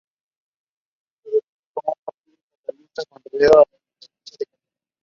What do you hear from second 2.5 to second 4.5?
catalanista contrario a la independencia de